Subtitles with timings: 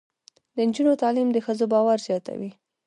[0.55, 2.51] د نجونو تعلیم د ښځو باور زیاتوي.